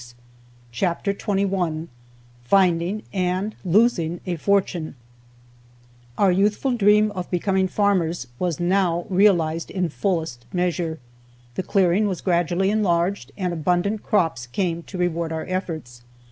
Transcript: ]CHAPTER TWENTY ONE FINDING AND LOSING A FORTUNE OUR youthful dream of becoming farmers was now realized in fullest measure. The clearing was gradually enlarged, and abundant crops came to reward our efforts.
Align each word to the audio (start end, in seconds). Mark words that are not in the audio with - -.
]CHAPTER 0.81 1.13
TWENTY 1.13 1.45
ONE 1.45 1.87
FINDING 2.43 3.03
AND 3.13 3.55
LOSING 3.63 4.19
A 4.25 4.35
FORTUNE 4.35 4.95
OUR 6.17 6.31
youthful 6.31 6.71
dream 6.71 7.11
of 7.11 7.29
becoming 7.29 7.67
farmers 7.67 8.25
was 8.39 8.59
now 8.59 9.05
realized 9.09 9.69
in 9.69 9.89
fullest 9.89 10.43
measure. 10.51 10.97
The 11.53 11.61
clearing 11.61 12.07
was 12.07 12.21
gradually 12.21 12.71
enlarged, 12.71 13.31
and 13.37 13.53
abundant 13.53 14.01
crops 14.01 14.47
came 14.47 14.81
to 14.81 14.97
reward 14.97 15.31
our 15.31 15.45
efforts. 15.47 16.01